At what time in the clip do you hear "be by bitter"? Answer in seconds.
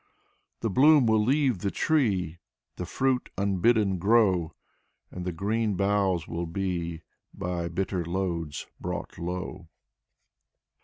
6.47-8.03